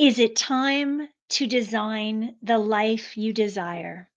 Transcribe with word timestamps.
Is 0.00 0.18
it 0.18 0.34
time 0.34 1.10
to 1.28 1.46
design 1.46 2.34
the 2.40 2.56
life 2.56 3.18
you 3.18 3.34
desire? 3.34 4.08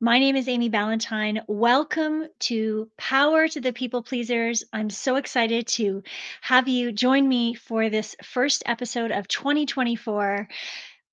My 0.00 0.18
name 0.18 0.36
is 0.36 0.48
Amy 0.48 0.68
Ballantyne. 0.68 1.40
Welcome 1.48 2.26
to 2.40 2.90
Power 2.98 3.48
to 3.48 3.58
the 3.58 3.72
People 3.72 4.02
Pleasers. 4.02 4.64
I'm 4.70 4.90
so 4.90 5.16
excited 5.16 5.66
to 5.68 6.02
have 6.42 6.68
you 6.68 6.92
join 6.92 7.26
me 7.26 7.54
for 7.54 7.88
this 7.88 8.16
first 8.22 8.62
episode 8.66 9.10
of 9.10 9.26
2024. 9.28 10.46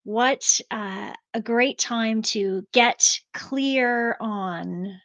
What 0.04 0.60
uh, 0.70 1.14
a 1.34 1.40
great 1.42 1.78
time 1.78 2.22
to 2.34 2.68
get 2.74 3.22
clear 3.34 4.18
on 4.20 5.00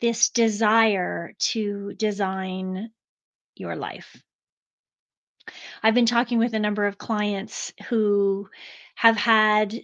this 0.00 0.30
desire 0.30 1.34
to 1.50 1.92
design 1.98 2.92
your 3.56 3.76
life. 3.76 4.16
I've 5.82 5.94
been 5.94 6.06
talking 6.06 6.38
with 6.38 6.54
a 6.54 6.58
number 6.58 6.86
of 6.86 6.98
clients 6.98 7.72
who 7.88 8.48
have 8.94 9.16
had 9.16 9.74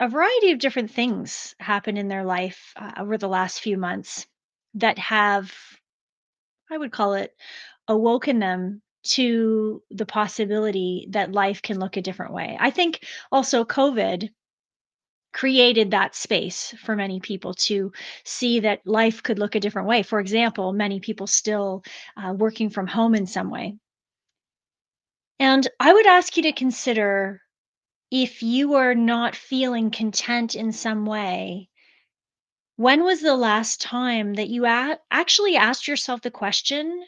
a 0.00 0.08
variety 0.08 0.52
of 0.52 0.58
different 0.58 0.90
things 0.90 1.54
happen 1.58 1.96
in 1.96 2.08
their 2.08 2.24
life 2.24 2.72
uh, 2.76 2.92
over 2.98 3.18
the 3.18 3.28
last 3.28 3.60
few 3.60 3.76
months 3.76 4.26
that 4.74 4.98
have, 4.98 5.52
I 6.70 6.78
would 6.78 6.92
call 6.92 7.14
it, 7.14 7.34
awoken 7.88 8.38
them 8.38 8.82
to 9.02 9.82
the 9.90 10.06
possibility 10.06 11.08
that 11.10 11.32
life 11.32 11.62
can 11.62 11.78
look 11.78 11.96
a 11.96 12.02
different 12.02 12.32
way. 12.32 12.56
I 12.60 12.70
think 12.70 13.06
also 13.32 13.64
COVID 13.64 14.28
created 15.32 15.90
that 15.90 16.14
space 16.14 16.74
for 16.82 16.96
many 16.96 17.20
people 17.20 17.54
to 17.54 17.92
see 18.24 18.60
that 18.60 18.86
life 18.86 19.22
could 19.22 19.38
look 19.38 19.54
a 19.54 19.60
different 19.60 19.88
way. 19.88 20.02
For 20.02 20.20
example, 20.20 20.72
many 20.72 21.00
people 21.00 21.26
still 21.26 21.84
uh, 22.16 22.32
working 22.32 22.70
from 22.70 22.86
home 22.86 23.14
in 23.14 23.26
some 23.26 23.50
way. 23.50 23.76
And 25.40 25.68
I 25.80 25.92
would 25.92 26.06
ask 26.06 26.36
you 26.36 26.42
to 26.44 26.52
consider 26.52 27.42
if 28.10 28.42
you 28.42 28.74
are 28.74 28.94
not 28.94 29.36
feeling 29.36 29.90
content 29.90 30.54
in 30.54 30.72
some 30.72 31.06
way, 31.06 31.68
when 32.76 33.04
was 33.04 33.20
the 33.20 33.36
last 33.36 33.80
time 33.80 34.34
that 34.34 34.48
you 34.48 34.64
a- 34.64 35.00
actually 35.10 35.56
asked 35.56 35.88
yourself 35.88 36.22
the 36.22 36.30
question, 36.30 37.04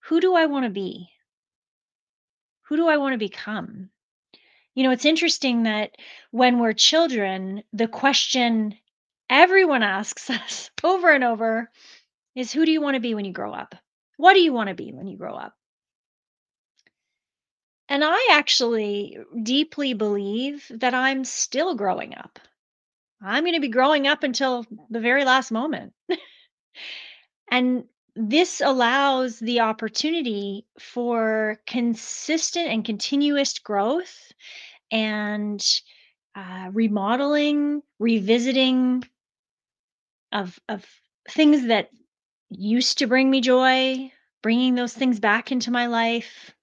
who 0.00 0.20
do 0.20 0.34
I 0.34 0.46
want 0.46 0.64
to 0.64 0.70
be? 0.70 1.10
Who 2.62 2.76
do 2.76 2.88
I 2.88 2.96
want 2.96 3.14
to 3.14 3.18
become? 3.18 3.90
You 4.74 4.84
know, 4.84 4.90
it's 4.90 5.04
interesting 5.04 5.62
that 5.64 5.96
when 6.30 6.58
we're 6.58 6.72
children, 6.72 7.62
the 7.72 7.88
question 7.88 8.78
everyone 9.30 9.82
asks 9.82 10.28
us 10.30 10.70
over 10.82 11.10
and 11.10 11.24
over 11.24 11.70
is 12.34 12.52
who 12.52 12.64
do 12.66 12.72
you 12.72 12.80
want 12.80 12.94
to 12.94 13.00
be 13.00 13.14
when 13.14 13.24
you 13.24 13.32
grow 13.32 13.52
up? 13.52 13.74
What 14.16 14.34
do 14.34 14.40
you 14.40 14.52
want 14.52 14.68
to 14.68 14.74
be 14.74 14.92
when 14.92 15.06
you 15.06 15.16
grow 15.16 15.34
up? 15.34 15.54
And 17.88 18.02
I 18.04 18.28
actually 18.32 19.18
deeply 19.42 19.94
believe 19.94 20.70
that 20.70 20.94
I'm 20.94 21.24
still 21.24 21.74
growing 21.74 22.14
up. 22.16 22.38
I'm 23.20 23.44
going 23.44 23.54
to 23.54 23.60
be 23.60 23.68
growing 23.68 24.06
up 24.06 24.22
until 24.22 24.66
the 24.90 25.00
very 25.00 25.24
last 25.24 25.50
moment. 25.50 25.92
And 27.50 27.84
this 28.16 28.62
allows 28.62 29.38
the 29.38 29.60
opportunity 29.60 30.66
for 30.78 31.60
consistent 31.66 32.68
and 32.68 32.82
continuous 32.84 33.58
growth 33.58 34.32
and 34.90 35.62
uh, 36.34 36.70
remodeling, 36.72 37.82
revisiting 37.98 39.04
of 40.32 40.58
of 40.68 40.86
things 41.28 41.66
that 41.66 41.90
used 42.50 42.98
to 42.98 43.06
bring 43.06 43.30
me 43.30 43.42
joy, 43.42 44.10
bringing 44.42 44.74
those 44.74 44.94
things 44.94 45.20
back 45.20 45.52
into 45.52 45.70
my 45.70 45.86
life. 45.86 46.54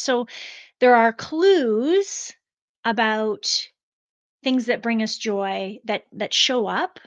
So 0.00 0.26
there 0.80 0.96
are 0.96 1.12
clues 1.12 2.32
about 2.84 3.68
things 4.42 4.66
that 4.66 4.82
bring 4.82 5.02
us 5.02 5.18
joy 5.18 5.78
that 5.84 6.06
that 6.12 6.32
show 6.32 6.66
up 6.66 6.98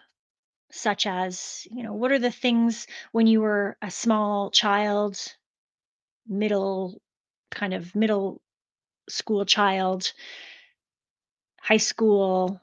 such 0.72 1.06
as, 1.06 1.68
you 1.70 1.84
know, 1.84 1.94
what 1.94 2.12
are 2.12 2.20
the 2.20 2.32
things 2.32 2.88
when 3.12 3.28
you 3.28 3.42
were 3.42 3.78
a 3.82 3.92
small 3.92 4.50
child, 4.50 5.20
middle 6.28 7.00
kind 7.52 7.74
of 7.74 7.96
middle 7.96 8.42
school 9.08 9.46
child, 9.46 10.14
high 11.60 11.78
school 11.78 12.60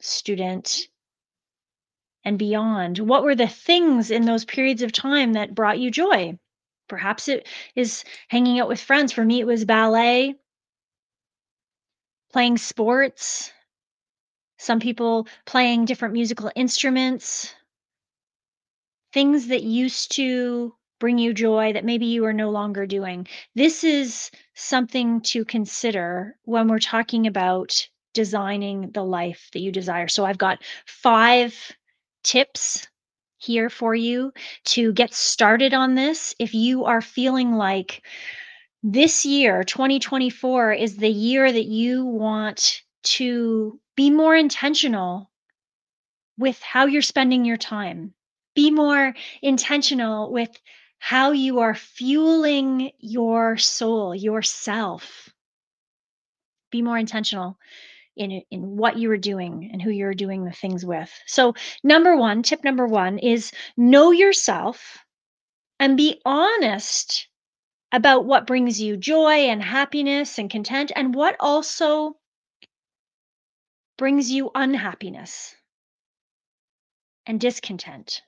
student 0.00 0.88
and 2.24 2.38
beyond? 2.38 2.98
What 2.98 3.24
were 3.24 3.34
the 3.34 3.48
things 3.48 4.10
in 4.10 4.24
those 4.24 4.44
periods 4.44 4.82
of 4.82 4.92
time 4.92 5.34
that 5.34 5.54
brought 5.54 5.78
you 5.78 5.90
joy? 5.90 6.38
Perhaps 6.88 7.28
it 7.28 7.48
is 7.74 8.04
hanging 8.28 8.60
out 8.60 8.68
with 8.68 8.80
friends. 8.80 9.12
For 9.12 9.24
me, 9.24 9.40
it 9.40 9.46
was 9.46 9.64
ballet, 9.64 10.34
playing 12.32 12.58
sports, 12.58 13.52
some 14.58 14.80
people 14.80 15.26
playing 15.44 15.84
different 15.84 16.14
musical 16.14 16.50
instruments, 16.54 17.54
things 19.12 19.48
that 19.48 19.62
used 19.62 20.12
to 20.12 20.74
bring 21.00 21.18
you 21.18 21.34
joy 21.34 21.72
that 21.72 21.84
maybe 21.84 22.06
you 22.06 22.24
are 22.24 22.32
no 22.32 22.50
longer 22.50 22.86
doing. 22.86 23.26
This 23.56 23.82
is 23.82 24.30
something 24.54 25.20
to 25.22 25.44
consider 25.44 26.36
when 26.44 26.68
we're 26.68 26.78
talking 26.78 27.26
about 27.26 27.88
designing 28.14 28.90
the 28.92 29.02
life 29.02 29.48
that 29.52 29.60
you 29.60 29.72
desire. 29.72 30.06
So 30.06 30.24
I've 30.24 30.38
got 30.38 30.62
five 30.86 31.72
tips 32.22 32.86
here 33.42 33.68
for 33.68 33.94
you 33.94 34.32
to 34.64 34.92
get 34.92 35.12
started 35.12 35.74
on 35.74 35.94
this. 35.94 36.34
If 36.38 36.54
you 36.54 36.84
are 36.84 37.00
feeling 37.00 37.54
like 37.54 38.02
this 38.82 39.24
year, 39.26 39.64
2024, 39.64 40.72
is 40.72 40.96
the 40.96 41.10
year 41.10 41.50
that 41.50 41.66
you 41.66 42.04
want 42.04 42.82
to 43.02 43.80
be 43.96 44.10
more 44.10 44.36
intentional 44.36 45.30
with 46.38 46.60
how 46.62 46.86
you're 46.86 47.02
spending 47.02 47.44
your 47.44 47.56
time, 47.56 48.14
be 48.54 48.70
more 48.70 49.14
intentional 49.42 50.32
with 50.32 50.50
how 50.98 51.32
you 51.32 51.58
are 51.58 51.74
fueling 51.74 52.92
your 53.00 53.56
soul, 53.56 54.14
yourself. 54.14 55.28
Be 56.70 56.80
more 56.80 56.96
intentional 56.96 57.58
in 58.16 58.42
in 58.50 58.76
what 58.76 58.98
you 58.98 59.10
are 59.10 59.16
doing 59.16 59.70
and 59.72 59.80
who 59.80 59.90
you're 59.90 60.14
doing 60.14 60.44
the 60.44 60.52
things 60.52 60.84
with. 60.84 61.10
So, 61.26 61.54
number 61.82 62.16
1, 62.16 62.42
tip 62.42 62.64
number 62.64 62.86
1 62.86 63.18
is 63.18 63.52
know 63.76 64.10
yourself 64.10 65.04
and 65.80 65.96
be 65.96 66.20
honest 66.24 67.28
about 67.92 68.24
what 68.24 68.46
brings 68.46 68.80
you 68.80 68.96
joy 68.96 69.48
and 69.48 69.62
happiness 69.62 70.38
and 70.38 70.50
content 70.50 70.92
and 70.94 71.14
what 71.14 71.36
also 71.40 72.16
brings 73.98 74.30
you 74.30 74.50
unhappiness 74.54 75.54
and 77.26 77.40
discontent 77.40 78.22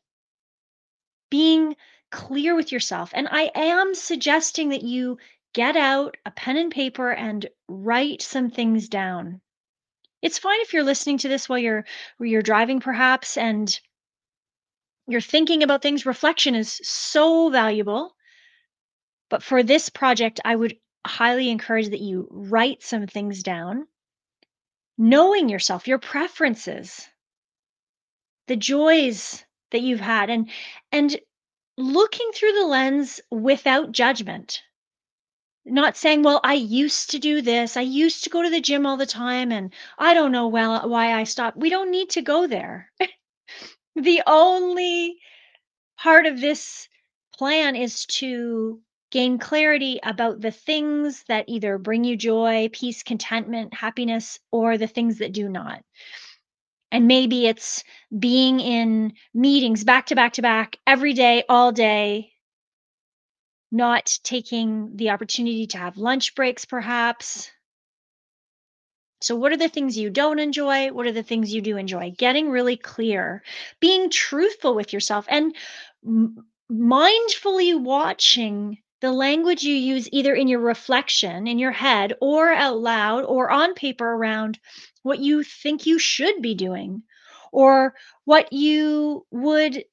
being 1.34 1.75
clear 2.12 2.55
with 2.55 2.71
yourself. 2.71 3.11
And 3.12 3.27
I 3.28 3.50
am 3.56 3.93
suggesting 3.94 4.69
that 4.69 4.83
you 4.83 5.19
get 5.53 5.77
out 5.77 6.17
a 6.25 6.31
pen 6.31 6.56
and 6.56 6.71
paper 6.71 7.11
and 7.11 7.44
write 7.67 8.23
some 8.23 8.50
things 8.50 8.89
down. 8.89 9.41
It's 10.25 10.39
fine 10.39 10.59
if 10.62 10.73
you're 10.73 10.83
listening 10.83 11.19
to 11.19 11.29
this 11.29 11.51
while 11.51 11.59
you're 11.59 11.85
you're 12.19 12.41
driving 12.41 12.81
perhaps 12.81 13.37
and 13.37 13.79
you're 15.07 15.21
thinking 15.21 15.62
about 15.62 15.83
things. 15.83 16.07
Reflection 16.07 16.55
is 16.55 16.81
so 16.83 17.51
valuable. 17.51 18.17
But 19.29 19.43
for 19.43 19.62
this 19.62 19.91
project, 19.91 20.41
I 20.43 20.57
would 20.57 20.79
highly 21.07 21.51
encourage 21.51 21.91
that 21.91 22.01
you 22.01 22.27
write 22.31 22.83
some 22.83 23.07
things 23.07 23.43
down. 23.43 23.87
Knowing 24.97 25.51
yourself, 25.51 25.87
your 25.87 25.99
preferences, 25.99 27.06
the 28.47 28.56
joys 28.56 29.45
that 29.73 29.83
you've 29.83 30.01
had 30.01 30.31
and 30.31 30.49
and 30.91 31.21
looking 31.77 32.31
through 32.35 32.53
the 32.53 32.67
lens 32.67 33.21
without 33.31 33.93
judgment. 33.93 34.62
Not 35.66 35.96
saying, 35.99 36.22
"Well, 36.22 36.40
I 36.43 36.55
used 36.55 37.11
to 37.11 37.19
do 37.19 37.43
this. 37.43 37.76
I 37.76 37.82
used 37.82 38.25
to 38.25 38.31
go 38.31 38.43
to 38.43 38.49
the 38.49 38.62
gym 38.62 38.87
all 38.87 38.96
the 38.96 39.05
time 39.05 39.52
and 39.52 39.75
I 39.99 40.14
don't 40.14 40.32
know 40.32 40.49
well 40.49 40.88
why 40.88 41.12
I 41.12 41.25
stopped." 41.25 41.58
We 41.58 41.69
don't 41.69 41.90
need 41.90 42.08
to 42.11 42.22
go 42.22 42.46
there. 42.46 42.90
the 43.96 44.22
only 44.26 45.19
part 45.99 46.26
of 46.26 46.40
this 46.40 46.88
plan 47.38 47.76
is 47.76 48.06
to 48.06 48.82
gain 49.11 49.38
clarity 49.38 50.00
about 50.05 50.40
the 50.43 50.52
things 50.52 51.25
that 51.28 51.46
either 51.49 51.78
bring 51.78 52.05
you 52.05 52.16
joy, 52.16 52.70
peace, 52.72 53.02
contentment, 53.02 53.75
happiness, 53.75 54.40
or 54.52 54.78
the 54.78 54.88
things 54.88 55.19
that 55.19 55.32
do 55.32 55.49
not. 55.49 55.84
And 56.93 57.06
maybe 57.08 57.46
it's 57.46 57.84
being 58.19 58.61
in 58.61 59.14
meetings 59.34 59.84
back 59.84 60.06
to 60.06 60.14
back 60.14 60.32
to 60.34 60.43
back 60.43 60.78
every 60.87 61.12
day, 61.12 61.44
all 61.49 61.72
day, 61.72 62.34
not 63.70 64.19
taking 64.22 64.96
the 64.96 65.11
opportunity 65.11 65.66
to 65.69 65.78
have 65.78 65.96
lunch 65.96 66.34
breaks, 66.34 66.64
perhaps. 66.64 67.50
So, 69.20 69.37
what 69.37 69.52
are 69.52 69.56
the 69.56 69.69
things 69.69 69.96
you 69.96 70.11
don't 70.11 70.38
enjoy? 70.38 70.93
What 70.93 71.06
are 71.06 71.12
the 71.12 71.22
things 71.22 71.52
you 71.52 71.62
do 71.62 71.76
enjoy? 71.76 72.12
Getting 72.16 72.50
really 72.50 72.76
clear, 72.76 73.43
being 73.81 74.11
truthful 74.11 74.75
with 74.75 74.93
yourself, 74.93 75.26
and 75.28 75.56
m- 76.06 76.46
mindfully 76.70 77.78
watching 77.81 78.78
the 79.00 79.12
language 79.12 79.62
you 79.62 79.75
use 79.75 80.08
either 80.12 80.34
in 80.34 80.49
your 80.49 80.61
reflection 80.61 81.46
in 81.46 81.58
your 81.58 81.72
head 81.72 82.14
or 82.20 82.52
out 82.52 82.78
loud 82.78 83.25
or 83.25 83.50
on 83.50 83.75
paper 83.75 84.11
around 84.11 84.58
what 85.02 85.19
you 85.19 85.43
think 85.43 85.87
you 85.87 85.99
should 85.99 86.40
be 86.40 86.55
doing 86.55 87.02
or 87.52 87.94
what 88.25 88.52
you 88.52 89.26
would 89.31 89.84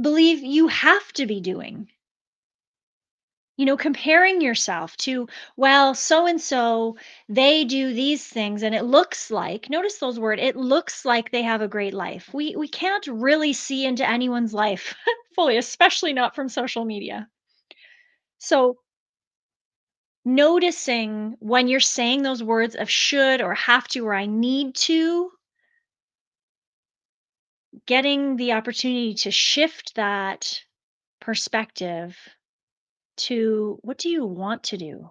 believe 0.00 0.40
you 0.40 0.68
have 0.68 1.12
to 1.12 1.26
be 1.26 1.40
doing. 1.40 1.88
You 3.62 3.66
know, 3.66 3.76
comparing 3.76 4.40
yourself 4.40 4.96
to, 4.98 5.28
well, 5.56 5.94
so 5.94 6.26
and 6.26 6.40
so, 6.40 6.96
they 7.28 7.64
do 7.64 7.92
these 7.94 8.26
things 8.26 8.60
and 8.64 8.74
it 8.74 8.82
looks 8.82 9.30
like, 9.30 9.70
notice 9.70 9.98
those 9.98 10.18
words, 10.18 10.42
it 10.42 10.56
looks 10.56 11.04
like 11.04 11.30
they 11.30 11.42
have 11.42 11.62
a 11.62 11.68
great 11.68 11.94
life. 11.94 12.34
We 12.34 12.56
we 12.56 12.66
can't 12.66 13.06
really 13.06 13.52
see 13.52 13.86
into 13.86 14.04
anyone's 14.08 14.52
life 14.52 14.96
fully, 15.36 15.56
especially 15.58 16.12
not 16.12 16.34
from 16.34 16.48
social 16.48 16.84
media. 16.84 17.28
So, 18.38 18.80
noticing 20.24 21.36
when 21.38 21.68
you're 21.68 21.78
saying 21.78 22.22
those 22.22 22.42
words 22.42 22.74
of 22.74 22.90
should 22.90 23.40
or 23.40 23.54
have 23.54 23.86
to 23.86 24.04
or 24.04 24.14
I 24.14 24.26
need 24.26 24.74
to, 24.74 25.30
getting 27.86 28.36
the 28.36 28.52
opportunity 28.52 29.14
to 29.14 29.30
shift 29.30 29.94
that 29.94 30.62
perspective 31.20 32.18
to 33.28 33.78
what 33.82 33.98
do 33.98 34.08
you 34.08 34.24
want 34.24 34.64
to 34.64 34.76
do? 34.76 35.10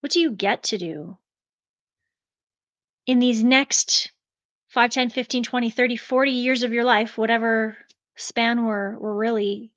What 0.00 0.12
do 0.12 0.20
you 0.20 0.30
get 0.30 0.62
to 0.64 0.78
do? 0.78 1.18
In 3.06 3.18
these 3.18 3.42
next 3.42 4.12
5, 4.68 4.90
10, 4.90 5.10
15, 5.10 5.42
20, 5.42 5.70
30, 5.70 5.96
40 5.96 6.30
years 6.30 6.62
of 6.62 6.72
your 6.72 6.84
life, 6.84 7.18
whatever 7.18 7.76
span 8.16 8.64
we're 8.64 8.98
we're 8.98 9.14
really 9.14 9.70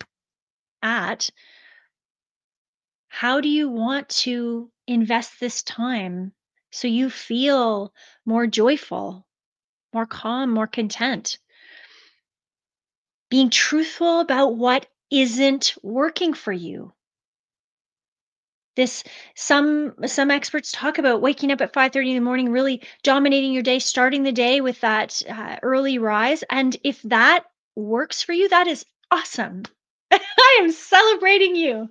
at, 0.81 1.29
how 3.07 3.41
do 3.41 3.49
you 3.49 3.69
want 3.69 4.07
to 4.09 4.71
invest 4.87 5.39
this 5.39 5.61
time 5.63 6.31
so 6.71 6.87
you 6.87 7.09
feel 7.09 7.93
more 8.25 8.47
joyful, 8.47 9.27
more 9.93 10.05
calm, 10.05 10.51
more 10.51 10.67
content? 10.67 11.37
Being 13.29 13.49
truthful 13.49 14.21
about 14.21 14.55
what 14.55 14.87
isn't 15.11 15.75
working 15.83 16.33
for 16.33 16.53
you. 16.53 16.93
This 18.75 19.03
some 19.35 19.93
some 20.05 20.31
experts 20.31 20.71
talk 20.71 20.97
about 20.97 21.21
waking 21.21 21.51
up 21.51 21.61
at 21.61 21.73
5:30 21.73 22.09
in 22.11 22.15
the 22.15 22.21
morning, 22.21 22.51
really 22.51 22.81
dominating 23.03 23.53
your 23.53 23.63
day, 23.63 23.79
starting 23.79 24.23
the 24.23 24.31
day 24.31 24.61
with 24.61 24.79
that 24.81 25.21
uh, 25.29 25.57
early 25.63 25.97
rise. 25.97 26.43
And 26.49 26.75
if 26.83 27.01
that 27.03 27.45
works 27.75 28.23
for 28.23 28.33
you, 28.33 28.49
that 28.49 28.67
is 28.67 28.85
awesome. 29.11 29.63
I 30.11 30.59
am 30.61 30.71
celebrating 30.71 31.55
you. 31.55 31.89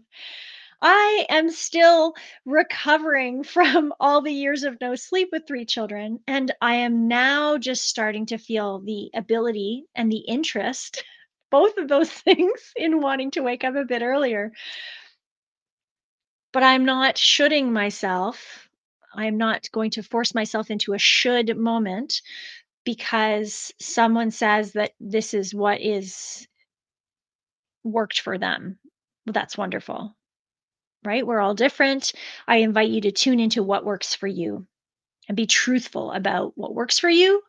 I 0.82 1.26
am 1.28 1.50
still 1.50 2.14
recovering 2.44 3.42
from 3.44 3.92
all 4.00 4.20
the 4.22 4.32
years 4.32 4.64
of 4.64 4.80
no 4.80 4.94
sleep 4.94 5.28
with 5.32 5.46
three 5.46 5.64
children. 5.64 6.20
And 6.26 6.52
I 6.60 6.74
am 6.76 7.08
now 7.08 7.58
just 7.58 7.84
starting 7.86 8.26
to 8.26 8.38
feel 8.38 8.80
the 8.80 9.10
ability 9.14 9.84
and 9.94 10.10
the 10.10 10.24
interest, 10.28 11.04
both 11.50 11.76
of 11.78 11.88
those 11.88 12.10
things, 12.10 12.72
in 12.76 13.00
wanting 13.00 13.30
to 13.32 13.42
wake 13.42 13.64
up 13.64 13.74
a 13.76 13.84
bit 13.84 14.02
earlier. 14.02 14.52
But 16.52 16.62
I'm 16.62 16.84
not 16.84 17.18
shoulding 17.18 17.72
myself. 17.72 18.68
I'm 19.14 19.36
not 19.36 19.70
going 19.72 19.90
to 19.92 20.02
force 20.02 20.34
myself 20.34 20.70
into 20.70 20.94
a 20.94 20.98
should 20.98 21.56
moment 21.56 22.22
because 22.84 23.72
someone 23.80 24.30
says 24.30 24.72
that 24.72 24.92
this 25.00 25.34
is 25.34 25.54
what 25.54 25.80
is 25.80 26.46
worked 27.84 28.20
for 28.20 28.38
them. 28.38 28.78
Well, 29.26 29.32
that's 29.32 29.58
wonderful, 29.58 30.16
right? 31.04 31.26
We're 31.26 31.40
all 31.40 31.54
different. 31.54 32.12
I 32.46 32.56
invite 32.58 32.88
you 32.88 33.02
to 33.02 33.12
tune 33.12 33.40
into 33.40 33.62
what 33.62 33.84
works 33.84 34.14
for 34.14 34.26
you 34.26 34.66
and 35.28 35.36
be 35.36 35.46
truthful 35.46 36.12
about 36.12 36.52
what 36.56 36.74
works 36.74 36.98
for 36.98 37.10
you 37.10 37.42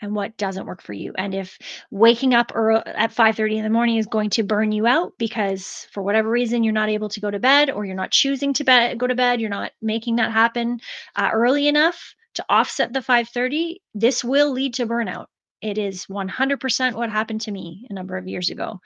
and 0.00 0.14
what 0.14 0.36
doesn't 0.36 0.66
work 0.66 0.82
for 0.82 0.92
you. 0.92 1.12
And 1.16 1.34
if 1.34 1.58
waking 1.90 2.34
up 2.34 2.52
early 2.54 2.82
at 2.86 3.12
5:30 3.12 3.56
in 3.56 3.64
the 3.64 3.70
morning 3.70 3.96
is 3.96 4.06
going 4.06 4.30
to 4.30 4.42
burn 4.42 4.72
you 4.72 4.86
out 4.86 5.12
because 5.18 5.86
for 5.92 6.02
whatever 6.02 6.28
reason 6.28 6.64
you're 6.64 6.72
not 6.72 6.88
able 6.88 7.08
to 7.10 7.20
go 7.20 7.30
to 7.30 7.38
bed 7.38 7.70
or 7.70 7.84
you're 7.84 7.94
not 7.94 8.10
choosing 8.10 8.52
to 8.54 8.64
bed, 8.64 8.98
go 8.98 9.06
to 9.06 9.14
bed, 9.14 9.40
you're 9.40 9.50
not 9.50 9.72
making 9.80 10.16
that 10.16 10.32
happen 10.32 10.80
uh, 11.16 11.30
early 11.32 11.68
enough 11.68 12.14
to 12.34 12.44
offset 12.48 12.92
the 12.92 13.00
5:30, 13.00 13.76
this 13.94 14.24
will 14.24 14.50
lead 14.50 14.74
to 14.74 14.86
burnout. 14.86 15.26
It 15.62 15.78
is 15.78 16.06
100% 16.06 16.94
what 16.94 17.10
happened 17.10 17.40
to 17.42 17.50
me 17.50 17.86
a 17.88 17.94
number 17.94 18.16
of 18.18 18.28
years 18.28 18.50
ago. 18.50 18.80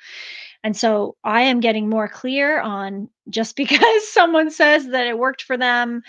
And 0.63 0.77
so 0.77 1.17
I 1.25 1.43
am 1.43 1.61
getting 1.61 1.89
more 1.89 2.09
clear 2.09 2.61
on 2.61 3.09
just 3.29 3.57
because 3.63 4.09
someone 4.13 4.51
says 4.51 4.87
that 4.89 5.07
it 5.07 5.19
worked 5.19 5.43
for 5.43 5.57
them 5.57 6.03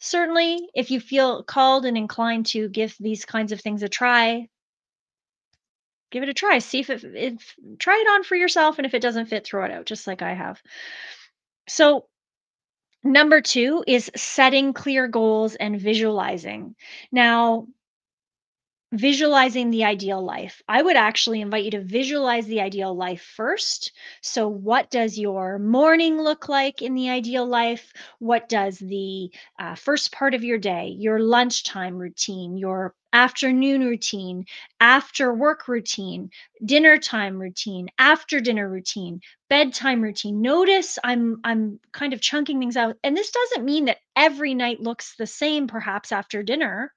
certainly 0.00 0.68
if 0.74 0.90
you 0.90 0.98
feel 1.00 1.42
called 1.44 1.84
and 1.84 1.96
inclined 1.96 2.46
to 2.46 2.68
give 2.68 2.96
these 2.98 3.24
kinds 3.24 3.52
of 3.52 3.60
things 3.60 3.82
a 3.82 3.88
try 3.88 4.48
give 6.10 6.22
it 6.22 6.28
a 6.28 6.34
try 6.34 6.58
see 6.58 6.80
if 6.80 6.90
it 6.90 7.04
if 7.14 7.54
try 7.78 7.94
it 7.94 8.10
on 8.10 8.24
for 8.24 8.34
yourself 8.34 8.78
and 8.78 8.86
if 8.86 8.94
it 8.94 9.02
doesn't 9.02 9.26
fit 9.26 9.44
throw 9.46 9.64
it 9.64 9.70
out 9.70 9.86
just 9.86 10.06
like 10.06 10.22
i 10.22 10.32
have. 10.34 10.60
So 11.68 12.06
number 13.04 13.40
two 13.40 13.84
is 13.86 14.10
setting 14.16 14.72
clear 14.72 15.06
goals 15.06 15.54
and 15.54 15.80
visualizing. 15.80 16.74
Now 17.12 17.66
visualizing 18.92 19.70
the 19.70 19.84
ideal 19.84 20.22
life. 20.22 20.62
I 20.68 20.82
would 20.82 20.96
actually 20.96 21.40
invite 21.40 21.64
you 21.64 21.70
to 21.72 21.80
visualize 21.80 22.46
the 22.46 22.60
ideal 22.60 22.94
life 22.94 23.22
first. 23.22 23.92
So, 24.22 24.48
what 24.48 24.90
does 24.90 25.18
your 25.18 25.58
morning 25.58 26.20
look 26.20 26.48
like 26.48 26.82
in 26.82 26.94
the 26.94 27.10
ideal 27.10 27.46
life? 27.46 27.92
What 28.18 28.48
does 28.48 28.78
the 28.78 29.30
uh, 29.58 29.74
first 29.76 30.12
part 30.12 30.34
of 30.34 30.44
your 30.44 30.58
day, 30.58 30.94
your 30.98 31.20
lunchtime 31.20 31.96
routine, 31.98 32.56
your 32.56 32.94
afternoon 33.12 33.82
routine, 33.84 34.44
after 34.80 35.32
work 35.34 35.68
routine, 35.68 36.30
dinner 36.64 36.98
time 36.98 37.40
routine, 37.40 37.88
after 37.98 38.40
dinner 38.40 38.68
routine, 38.68 39.20
bedtime 39.48 40.00
routine. 40.02 40.40
Notice 40.40 40.98
I'm 41.04 41.40
I'm 41.44 41.80
kind 41.92 42.12
of 42.12 42.20
chunking 42.20 42.58
things 42.60 42.76
out. 42.76 42.96
And 43.02 43.16
this 43.16 43.30
doesn't 43.30 43.64
mean 43.64 43.86
that 43.86 43.98
every 44.16 44.54
night 44.54 44.80
looks 44.80 45.14
the 45.16 45.26
same 45.26 45.66
perhaps 45.66 46.12
after 46.12 46.42
dinner 46.42 46.92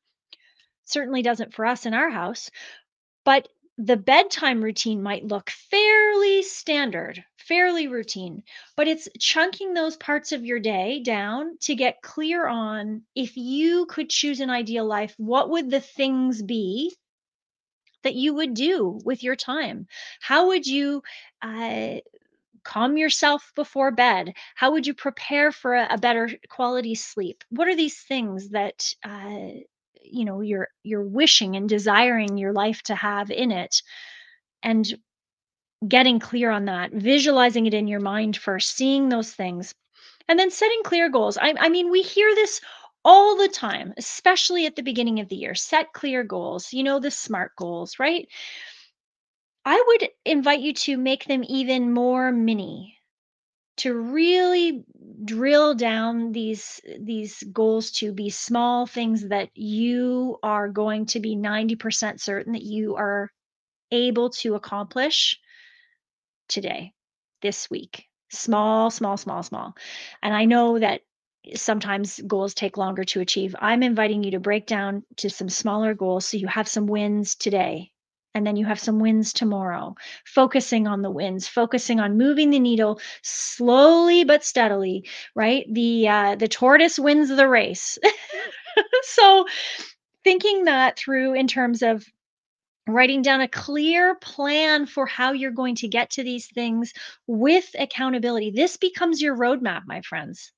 certainly 0.85 1.21
doesn't 1.21 1.53
for 1.53 1.65
us 1.65 1.85
in 1.85 1.93
our 1.93 2.09
house, 2.09 2.49
but 3.25 3.47
the 3.77 3.97
bedtime 3.97 4.63
routine 4.63 5.01
might 5.01 5.25
look 5.25 5.49
fairly 5.49 6.43
standard, 6.43 7.23
fairly 7.37 7.87
routine, 7.87 8.43
but 8.75 8.87
it's 8.87 9.09
chunking 9.19 9.73
those 9.73 9.97
parts 9.97 10.31
of 10.31 10.45
your 10.45 10.59
day 10.59 11.01
down 11.03 11.57
to 11.61 11.75
get 11.75 12.01
clear 12.03 12.45
on 12.45 13.01
if 13.15 13.35
you 13.35 13.87
could 13.87 14.09
choose 14.09 14.39
an 14.39 14.51
ideal 14.51 14.85
life, 14.85 15.15
what 15.17 15.49
would 15.49 15.71
the 15.71 15.79
things 15.79 16.41
be 16.43 16.93
that 18.03 18.15
you 18.15 18.35
would 18.35 18.53
do 18.53 18.99
with 19.03 19.23
your 19.23 19.35
time? 19.35 19.87
How 20.21 20.47
would 20.47 20.67
you 20.67 21.01
uh, 21.41 21.95
calm 22.63 22.97
yourself 22.97 23.51
before 23.55 23.91
bed? 23.91 24.33
How 24.55 24.71
would 24.71 24.85
you 24.85 24.93
prepare 24.93 25.51
for 25.51 25.73
a, 25.73 25.95
a 25.95 25.97
better 25.97 26.29
quality 26.49 26.95
sleep? 26.95 27.43
What 27.49 27.67
are 27.67 27.75
these 27.75 27.99
things 27.99 28.49
that 28.49 28.93
uh, 29.03 29.61
you 30.03 30.25
know 30.25 30.41
you're 30.41 30.67
you're 30.83 31.03
wishing 31.03 31.55
and 31.55 31.69
desiring 31.69 32.37
your 32.37 32.53
life 32.53 32.81
to 32.83 32.95
have 32.95 33.31
in 33.31 33.51
it 33.51 33.81
and 34.61 34.93
getting 35.87 36.19
clear 36.19 36.49
on 36.49 36.65
that 36.65 36.91
visualizing 36.91 37.65
it 37.65 37.73
in 37.73 37.87
your 37.87 37.99
mind 37.99 38.37
first 38.37 38.75
seeing 38.75 39.09
those 39.09 39.33
things 39.33 39.73
and 40.29 40.39
then 40.39 40.49
setting 40.49 40.81
clear 40.83 41.09
goals. 41.09 41.37
I, 41.37 41.53
I 41.59 41.69
mean 41.69 41.91
we 41.91 42.01
hear 42.01 42.33
this 42.35 42.61
all 43.05 43.35
the 43.35 43.49
time 43.49 43.93
especially 43.97 44.65
at 44.65 44.75
the 44.75 44.83
beginning 44.83 45.19
of 45.19 45.27
the 45.27 45.35
year 45.35 45.55
set 45.55 45.91
clear 45.93 46.23
goals 46.23 46.71
you 46.71 46.83
know 46.83 46.99
the 46.99 47.11
smart 47.11 47.51
goals 47.57 47.99
right? 47.99 48.27
I 49.65 49.81
would 49.87 50.09
invite 50.25 50.59
you 50.59 50.73
to 50.73 50.97
make 50.97 51.25
them 51.25 51.43
even 51.47 51.93
more 51.93 52.31
mini 52.31 52.97
to 53.77 53.93
really 53.93 54.83
drill 55.25 55.73
down 55.73 56.31
these 56.31 56.81
these 56.99 57.43
goals 57.51 57.91
to 57.91 58.11
be 58.11 58.29
small 58.29 58.85
things 58.85 59.27
that 59.29 59.49
you 59.55 60.37
are 60.43 60.67
going 60.69 61.05
to 61.07 61.19
be 61.19 61.35
90% 61.35 62.19
certain 62.19 62.53
that 62.53 62.63
you 62.63 62.95
are 62.95 63.31
able 63.91 64.29
to 64.29 64.55
accomplish 64.55 65.39
today 66.47 66.93
this 67.41 67.69
week. 67.69 68.05
Small 68.29 68.91
small 68.91 69.17
small 69.17 69.43
small. 69.43 69.75
And 70.21 70.33
i 70.33 70.45
know 70.45 70.79
that 70.79 71.01
sometimes 71.55 72.19
goals 72.25 72.53
take 72.53 72.77
longer 72.77 73.03
to 73.03 73.19
achieve. 73.19 73.55
I'm 73.59 73.83
inviting 73.83 74.23
you 74.23 74.31
to 74.31 74.39
break 74.39 74.65
down 74.65 75.03
to 75.17 75.29
some 75.29 75.49
smaller 75.49 75.93
goals 75.93 76.25
so 76.25 76.37
you 76.37 76.47
have 76.47 76.67
some 76.67 76.87
wins 76.87 77.35
today 77.35 77.91
and 78.35 78.45
then 78.45 78.55
you 78.55 78.65
have 78.65 78.79
some 78.79 78.99
wins 78.99 79.33
tomorrow 79.33 79.95
focusing 80.25 80.87
on 80.87 81.01
the 81.01 81.11
wins 81.11 81.47
focusing 81.47 81.99
on 81.99 82.17
moving 82.17 82.49
the 82.49 82.59
needle 82.59 82.99
slowly 83.21 84.23
but 84.23 84.43
steadily 84.43 85.07
right 85.35 85.65
the 85.71 86.07
uh, 86.07 86.35
the 86.35 86.47
tortoise 86.47 86.97
wins 86.97 87.29
the 87.29 87.47
race 87.47 87.97
so 89.03 89.45
thinking 90.23 90.65
that 90.65 90.97
through 90.97 91.33
in 91.33 91.47
terms 91.47 91.81
of 91.81 92.05
writing 92.87 93.21
down 93.21 93.41
a 93.41 93.47
clear 93.47 94.15
plan 94.15 94.85
for 94.85 95.05
how 95.05 95.31
you're 95.31 95.51
going 95.51 95.75
to 95.75 95.87
get 95.87 96.09
to 96.11 96.23
these 96.23 96.47
things 96.47 96.93
with 97.27 97.75
accountability. 97.79 98.51
This 98.51 98.77
becomes 98.77 99.21
your 99.21 99.37
roadmap, 99.37 99.83
my 99.85 100.01
friends. 100.01 100.51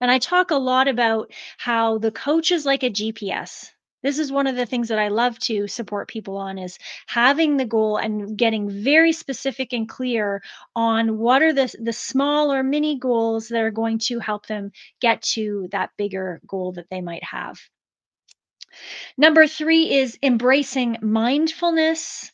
And 0.00 0.10
I 0.10 0.18
talk 0.18 0.50
a 0.50 0.56
lot 0.56 0.88
about 0.88 1.32
how 1.58 1.98
the 1.98 2.12
coach 2.12 2.52
is 2.52 2.64
like 2.64 2.84
a 2.84 2.90
GPS. 2.90 3.70
This 4.02 4.18
is 4.18 4.30
one 4.30 4.46
of 4.46 4.56
the 4.56 4.66
things 4.66 4.88
that 4.88 4.98
I 4.98 5.08
love 5.08 5.38
to 5.40 5.66
support 5.66 6.08
people 6.08 6.36
on 6.36 6.58
is 6.58 6.78
having 7.06 7.56
the 7.56 7.64
goal 7.64 7.96
and 7.96 8.38
getting 8.38 8.70
very 8.70 9.12
specific 9.12 9.72
and 9.72 9.88
clear 9.88 10.42
on 10.76 11.18
what 11.18 11.42
are 11.42 11.52
the 11.52 11.74
the 11.80 11.92
small 11.92 12.52
or 12.52 12.62
mini 12.62 12.98
goals 12.98 13.48
that 13.48 13.62
are 13.62 13.72
going 13.72 13.98
to 14.00 14.20
help 14.20 14.46
them 14.46 14.70
get 15.00 15.22
to 15.22 15.68
that 15.72 15.90
bigger 15.96 16.40
goal 16.46 16.72
that 16.72 16.88
they 16.90 17.00
might 17.00 17.24
have. 17.24 17.58
Number 19.16 19.46
3 19.46 19.90
is 19.90 20.18
embracing 20.22 20.98
mindfulness 21.02 22.30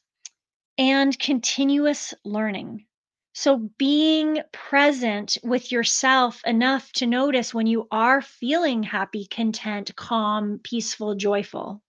and 0.76 1.18
continuous 1.18 2.12
learning. 2.24 2.84
So, 3.36 3.56
being 3.56 4.42
present 4.52 5.38
with 5.42 5.72
yourself 5.72 6.40
enough 6.46 6.92
to 6.92 7.06
notice 7.06 7.52
when 7.52 7.66
you 7.66 7.88
are 7.90 8.22
feeling 8.22 8.84
happy, 8.84 9.26
content, 9.26 9.90
calm, 9.96 10.60
peaceful, 10.62 11.16
joyful. 11.16 11.82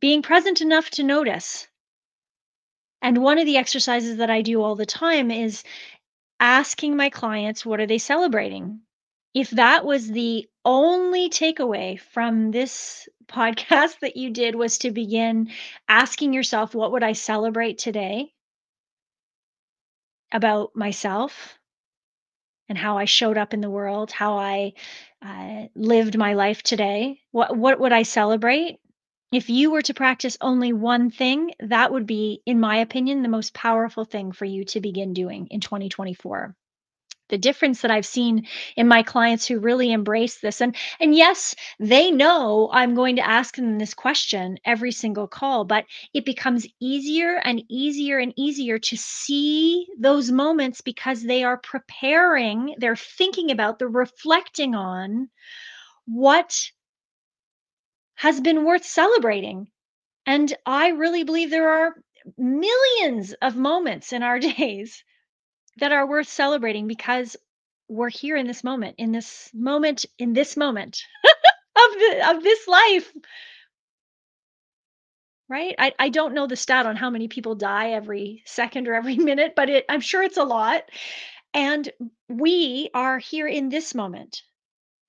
Being 0.00 0.22
present 0.22 0.60
enough 0.60 0.90
to 0.90 1.04
notice. 1.04 1.68
And 3.00 3.22
one 3.22 3.38
of 3.38 3.46
the 3.46 3.58
exercises 3.58 4.16
that 4.16 4.28
I 4.28 4.42
do 4.42 4.60
all 4.60 4.74
the 4.74 4.86
time 4.86 5.30
is 5.30 5.62
asking 6.40 6.96
my 6.96 7.10
clients, 7.10 7.64
what 7.64 7.78
are 7.78 7.86
they 7.86 7.98
celebrating? 7.98 8.80
If 9.34 9.50
that 9.50 9.84
was 9.84 10.08
the 10.08 10.48
only 10.64 11.30
takeaway 11.30 12.00
from 12.00 12.50
this 12.50 13.08
podcast 13.28 14.00
that 14.00 14.16
you 14.16 14.30
did 14.30 14.56
was 14.56 14.78
to 14.78 14.90
begin 14.90 15.52
asking 15.88 16.32
yourself, 16.32 16.74
what 16.74 16.90
would 16.90 17.04
I 17.04 17.12
celebrate 17.12 17.78
today? 17.78 18.32
About 20.32 20.74
myself 20.74 21.58
and 22.68 22.76
how 22.76 22.98
I 22.98 23.06
showed 23.06 23.38
up 23.38 23.54
in 23.54 23.60
the 23.60 23.70
world, 23.70 24.12
how 24.12 24.38
I 24.38 24.74
uh, 25.22 25.66
lived 25.74 26.18
my 26.18 26.34
life 26.34 26.62
today. 26.62 27.20
What 27.30 27.56
what 27.56 27.80
would 27.80 27.92
I 27.92 28.02
celebrate? 28.02 28.78
If 29.32 29.50
you 29.50 29.70
were 29.70 29.82
to 29.82 29.94
practice 29.94 30.38
only 30.40 30.72
one 30.72 31.10
thing, 31.10 31.52
that 31.60 31.92
would 31.92 32.06
be, 32.06 32.40
in 32.46 32.60
my 32.60 32.78
opinion, 32.78 33.22
the 33.22 33.28
most 33.28 33.52
powerful 33.52 34.04
thing 34.04 34.32
for 34.32 34.46
you 34.46 34.64
to 34.66 34.80
begin 34.80 35.12
doing 35.12 35.48
in 35.50 35.60
2024 35.60 36.54
the 37.28 37.38
difference 37.38 37.82
that 37.82 37.90
I've 37.90 38.06
seen 38.06 38.46
in 38.76 38.88
my 38.88 39.02
clients 39.02 39.46
who 39.46 39.58
really 39.58 39.92
embrace 39.92 40.40
this. 40.40 40.60
And 40.60 40.76
and 41.00 41.14
yes, 41.14 41.54
they 41.78 42.10
know 42.10 42.70
I'm 42.72 42.94
going 42.94 43.16
to 43.16 43.26
ask 43.26 43.56
them 43.56 43.78
this 43.78 43.94
question 43.94 44.58
every 44.64 44.92
single 44.92 45.28
call, 45.28 45.64
but 45.64 45.84
it 46.14 46.24
becomes 46.24 46.66
easier 46.80 47.36
and 47.44 47.62
easier 47.68 48.18
and 48.18 48.32
easier 48.36 48.78
to 48.78 48.96
see 48.96 49.86
those 49.98 50.30
moments 50.30 50.80
because 50.80 51.22
they 51.22 51.44
are 51.44 51.58
preparing, 51.58 52.74
they're 52.78 52.96
thinking 52.96 53.50
about, 53.50 53.78
they're 53.78 53.88
reflecting 53.88 54.74
on 54.74 55.28
what 56.06 56.70
has 58.16 58.40
been 58.40 58.64
worth 58.64 58.84
celebrating. 58.84 59.68
And 60.26 60.52
I 60.66 60.88
really 60.88 61.24
believe 61.24 61.50
there 61.50 61.70
are 61.70 61.94
millions 62.36 63.32
of 63.40 63.56
moments 63.56 64.12
in 64.12 64.22
our 64.22 64.38
days 64.40 65.04
that 65.78 65.92
are 65.92 66.06
worth 66.06 66.28
celebrating 66.28 66.86
because 66.86 67.36
we're 67.88 68.10
here 68.10 68.36
in 68.36 68.46
this 68.46 68.62
moment, 68.62 68.96
in 68.98 69.12
this 69.12 69.50
moment, 69.54 70.04
in 70.18 70.32
this 70.32 70.56
moment 70.56 71.02
of 71.24 71.92
the 71.92 72.30
of 72.30 72.42
this 72.42 72.68
life, 72.68 73.12
right? 75.48 75.74
I 75.78 75.92
I 75.98 76.08
don't 76.10 76.34
know 76.34 76.46
the 76.46 76.56
stat 76.56 76.86
on 76.86 76.96
how 76.96 77.10
many 77.10 77.28
people 77.28 77.54
die 77.54 77.92
every 77.92 78.42
second 78.44 78.88
or 78.88 78.94
every 78.94 79.16
minute, 79.30 79.54
but 79.56 79.70
it 79.70 79.84
I'm 79.88 80.00
sure 80.00 80.22
it's 80.22 80.36
a 80.36 80.44
lot. 80.44 80.82
And 81.54 81.90
we 82.28 82.90
are 82.92 83.18
here 83.18 83.48
in 83.48 83.70
this 83.70 83.94
moment. 83.94 84.42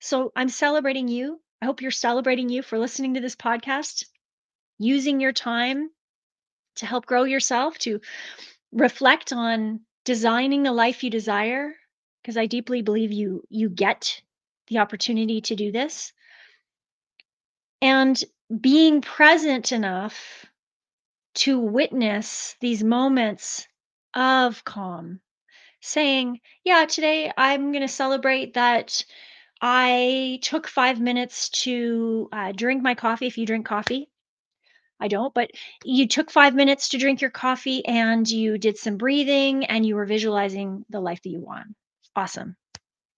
So 0.00 0.32
I'm 0.34 0.48
celebrating 0.48 1.08
you. 1.08 1.40
I 1.60 1.66
hope 1.66 1.82
you're 1.82 1.90
celebrating 1.90 2.48
you 2.48 2.62
for 2.62 2.78
listening 2.78 3.14
to 3.14 3.20
this 3.20 3.36
podcast, 3.36 4.06
using 4.78 5.20
your 5.20 5.32
time 5.32 5.90
to 6.76 6.86
help 6.86 7.04
grow 7.04 7.24
yourself, 7.24 7.76
to 7.80 8.00
reflect 8.72 9.34
on 9.34 9.80
designing 10.04 10.62
the 10.62 10.72
life 10.72 11.02
you 11.02 11.10
desire 11.10 11.74
because 12.22 12.36
I 12.36 12.46
deeply 12.46 12.82
believe 12.82 13.12
you 13.12 13.44
you 13.48 13.68
get 13.68 14.22
the 14.68 14.78
opportunity 14.78 15.40
to 15.42 15.56
do 15.56 15.72
this. 15.72 16.12
And 17.82 18.22
being 18.60 19.00
present 19.00 19.72
enough 19.72 20.46
to 21.34 21.58
witness 21.58 22.56
these 22.60 22.82
moments 22.82 23.68
of 24.14 24.64
calm 24.64 25.20
saying 25.80 26.40
yeah 26.64 26.84
today 26.84 27.30
i'm 27.36 27.70
going 27.70 27.82
to 27.82 27.88
celebrate 27.88 28.54
that 28.54 29.04
i 29.62 30.38
took 30.42 30.66
five 30.66 31.00
minutes 31.00 31.48
to 31.50 32.28
uh, 32.32 32.50
drink 32.52 32.82
my 32.82 32.94
coffee 32.94 33.28
if 33.28 33.38
you 33.38 33.46
drink 33.46 33.64
coffee 33.64 34.10
I 35.00 35.08
don't, 35.08 35.32
but 35.32 35.50
you 35.84 36.06
took 36.06 36.30
5 36.30 36.54
minutes 36.54 36.90
to 36.90 36.98
drink 36.98 37.20
your 37.20 37.30
coffee 37.30 37.84
and 37.86 38.28
you 38.28 38.58
did 38.58 38.76
some 38.76 38.96
breathing 38.96 39.64
and 39.64 39.84
you 39.86 39.94
were 39.96 40.04
visualizing 40.04 40.84
the 40.90 41.00
life 41.00 41.22
that 41.22 41.30
you 41.30 41.40
want. 41.40 41.68
Awesome. 42.14 42.56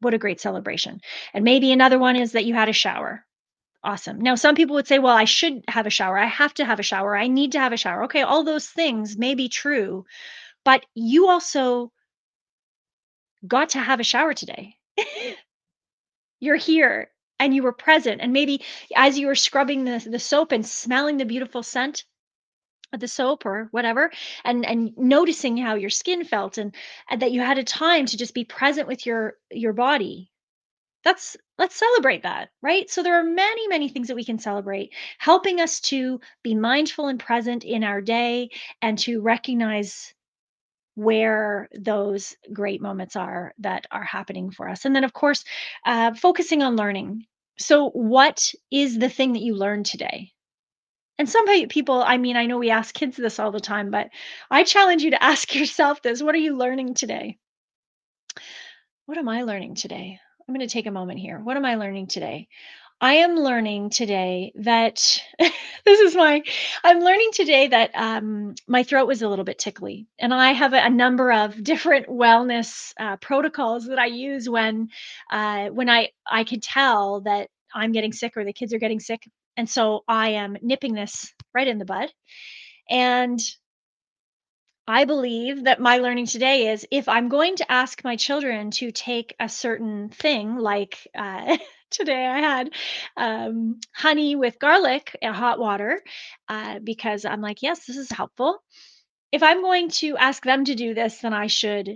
What 0.01 0.15
a 0.15 0.19
great 0.19 0.41
celebration. 0.41 1.01
And 1.35 1.45
maybe 1.45 1.73
another 1.73 1.99
one 1.99 2.17
is 2.17 2.33
that 2.33 2.45
you 2.45 2.55
had 2.55 2.69
a 2.69 2.73
shower. 2.73 3.25
Awesome. 3.85 4.21
Now, 4.21 4.37
some 4.37 4.55
people 4.55 4.75
would 4.77 4.87
say, 4.87 5.01
well, 5.01 5.17
I 5.17 5.25
should 5.25 5.65
have 5.69 5.87
a 5.87 5.91
shower. 5.91 6.17
I 6.17 6.27
have 6.27 6.55
to 6.55 6.65
have 6.65 6.79
a 6.79 6.85
shower. 6.85 7.17
I 7.17 7.27
need 7.27 7.53
to 7.53 7.61
have 7.61 7.73
a 7.73 7.77
shower. 7.77 8.05
Okay, 8.05 8.23
all 8.23 8.45
those 8.45 8.69
things 8.69 9.19
may 9.19 9.35
be 9.35 9.49
true, 9.49 10.05
but 10.65 10.85
you 10.95 11.29
also 11.29 11.91
got 13.47 13.71
to 13.71 13.81
have 13.81 13.99
a 13.99 14.05
shower 14.05 14.35
today. 14.35 14.77
You're 16.41 16.57
here 16.57 17.12
and 17.43 17.53
you 17.53 17.63
were 17.65 17.73
present. 17.73 18.21
And 18.21 18.33
maybe 18.33 18.63
as 18.95 19.19
you 19.19 19.27
were 19.27 19.35
scrubbing 19.35 19.85
the, 19.85 19.99
the 20.09 20.21
soap 20.21 20.53
and 20.53 20.65
smelling 20.65 21.17
the 21.17 21.25
beautiful 21.25 21.65
scent 21.65 22.05
of 22.93 23.01
the 23.01 23.09
soap 23.09 23.47
or 23.47 23.69
whatever 23.73 24.11
and 24.45 24.65
and 24.67 24.93
noticing 24.97 25.57
how 25.57 25.75
your 25.75 25.91
skin 25.91 26.25
felt 26.25 26.59
and, 26.59 26.75
and 27.11 27.23
that 27.23 27.33
you 27.33 27.41
had 27.41 27.59
a 27.59 27.65
time 27.65 28.07
to 28.07 28.17
just 28.17 28.35
be 28.35 28.45
present 28.45 28.87
with 28.87 29.07
your 29.07 29.35
your 29.51 29.73
body 29.73 30.31
that's 31.03 31.37
let's 31.59 31.75
celebrate 31.75 32.23
that 32.23 32.51
right? 32.61 32.91
So 32.91 33.03
there 33.03 33.19
are 33.19 33.25
many 33.25 33.67
many 33.67 33.89
things 33.89 34.09
that 34.09 34.15
we 34.15 34.25
can 34.25 34.39
celebrate 34.39 34.93
helping 35.19 35.59
us 35.61 35.81
to 35.93 36.21
be 36.43 36.55
mindful 36.55 37.09
and 37.09 37.19
present 37.19 37.65
in 37.65 37.83
our 37.83 38.03
day 38.03 38.51
and 38.83 38.99
to 39.01 39.21
recognize 39.23 40.15
where 40.95 41.69
those 41.75 42.37
great 42.53 42.83
moments 42.83 43.17
are 43.17 43.55
that 43.59 43.87
are 43.91 44.05
happening 44.05 44.51
for 44.51 44.69
us. 44.69 44.85
And 44.85 44.95
then 44.95 45.05
of 45.05 45.13
course 45.13 45.45
uh, 45.87 46.13
focusing 46.15 46.63
on 46.63 46.77
learning 46.77 47.25
so 47.59 47.91
what 47.91 48.53
is 48.71 48.99
the 48.99 49.09
thing 49.09 49.33
that 49.33 49.43
you 49.43 49.55
learned 49.55 49.87
today 49.87 50.33
and 51.19 51.29
some 51.29 51.47
people, 51.69 52.03
I 52.03 52.17
mean, 52.17 52.37
I 52.37 52.47
know 52.47 52.59
we 52.59 52.71
ask 52.71 52.93
kids 52.93 53.17
this 53.17 53.39
all 53.39 53.53
the 53.53 53.61
time, 53.61 53.93
but 53.93 54.09
I 54.51 54.65
challenge 54.65 55.03
you 55.03 55.13
to 55.13 55.23
ask 55.23 55.55
yourself 55.55 56.03
this 56.03 56.21
What 56.21 56.35
are 56.35 56.39
you 56.39 56.57
learning 56.57 56.95
today? 56.95 57.39
What 59.07 59.19
am 59.19 59.29
I 59.29 59.43
learning 59.43 59.77
today? 59.77 60.19
I'm 60.49 60.55
going 60.55 60.67
to 60.67 60.73
take 60.73 60.87
a 60.87 60.91
moment 60.91 61.21
here. 61.21 61.39
What 61.39 61.57
am 61.57 61.65
I 61.65 61.77
learning 61.77 62.09
today? 62.09 62.49
I 63.03 63.15
am 63.15 63.35
learning 63.35 63.91
today 63.91 64.53
that 64.55 65.21
this 65.41 66.01
is 66.01 66.15
my, 66.15 66.41
I'm 66.85 67.01
learning 67.01 67.31
today 67.33 67.67
that 67.67 67.91
um, 67.95 68.55
my 68.69 68.85
throat 68.85 69.09
was 69.09 69.23
a 69.23 69.29
little 69.29 69.45
bit 69.45 69.59
tickly. 69.59 70.07
And 70.21 70.33
I 70.33 70.53
have 70.53 70.73
a, 70.73 70.79
a 70.79 70.89
number 70.89 71.33
of 71.33 71.65
different 71.65 72.07
wellness 72.07 72.93
uh, 73.01 73.17
protocols 73.17 73.87
that 73.89 73.99
I 73.99 74.07
use 74.07 74.49
when, 74.49 74.89
uh, 75.33 75.71
when 75.71 75.91
I, 75.91 76.11
I 76.31 76.45
can 76.45 76.61
tell 76.61 77.23
that 77.23 77.49
I'm 77.75 77.91
getting 77.91 78.13
sick 78.13 78.37
or 78.37 78.45
the 78.45 78.53
kids 78.53 78.73
are 78.73 78.79
getting 78.79 79.01
sick. 79.01 79.25
And 79.57 79.69
so 79.69 80.05
I 80.07 80.31
am 80.31 80.57
nipping 80.63 80.95
this 80.95 81.35
right 81.53 81.67
in 81.67 81.79
the 81.79 81.85
bud. 81.85 82.09
And 82.89 83.41
I 84.87 85.07
believe 85.07 85.65
that 85.65 85.81
my 85.81 85.99
learning 85.99 86.27
today 86.27 86.69
is 86.71 86.87
if 86.93 87.09
I'm 87.09 87.29
going 87.29 87.57
to 87.57 87.73
ask 87.73 88.05
my 88.05 88.15
children 88.15 88.71
to 88.73 88.93
take 88.93 89.35
a 89.41 89.49
certain 89.49 90.09
thing, 90.09 90.57
like 90.57 90.99
uh, 91.19 91.57
today 91.93 92.27
I 92.27 92.39
had 92.41 92.71
um, 93.17 93.81
honey 93.95 94.37
with 94.37 94.59
garlic 94.59 95.17
and 95.23 95.35
hot 95.35 95.59
water, 95.59 96.03
uh, 96.49 96.79
because 96.83 97.25
I'm 97.25 97.41
like, 97.41 97.63
yes, 97.63 97.87
this 97.87 97.97
is 97.97 98.11
helpful. 98.11 98.59
If 99.31 99.43
I'm 99.43 99.63
going 99.63 99.89
to 99.91 100.17
ask 100.17 100.43
them 100.43 100.65
to 100.65 100.75
do 100.75 100.95
this, 100.95 101.19
then 101.19 101.33
I 101.33 101.47
should, 101.47 101.89